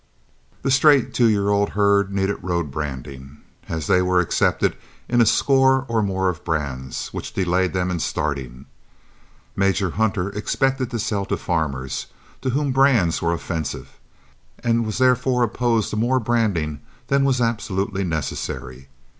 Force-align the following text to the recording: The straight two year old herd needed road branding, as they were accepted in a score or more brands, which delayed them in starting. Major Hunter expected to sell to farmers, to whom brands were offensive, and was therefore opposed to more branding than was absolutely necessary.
The 0.63 0.71
straight 0.71 1.13
two 1.13 1.27
year 1.29 1.49
old 1.49 1.69
herd 1.77 2.11
needed 2.11 2.37
road 2.41 2.71
branding, 2.71 3.37
as 3.69 3.85
they 3.85 4.01
were 4.01 4.19
accepted 4.19 4.75
in 5.07 5.21
a 5.21 5.27
score 5.27 5.85
or 5.87 6.01
more 6.01 6.33
brands, 6.33 7.09
which 7.09 7.33
delayed 7.33 7.73
them 7.73 7.91
in 7.91 7.99
starting. 7.99 8.65
Major 9.55 9.91
Hunter 9.91 10.29
expected 10.29 10.89
to 10.89 10.97
sell 10.97 11.25
to 11.27 11.37
farmers, 11.37 12.07
to 12.41 12.49
whom 12.49 12.71
brands 12.71 13.21
were 13.21 13.31
offensive, 13.33 13.99
and 14.63 14.87
was 14.87 14.97
therefore 14.97 15.43
opposed 15.43 15.91
to 15.91 15.97
more 15.97 16.19
branding 16.19 16.79
than 17.05 17.23
was 17.23 17.39
absolutely 17.39 18.03
necessary. 18.03 18.87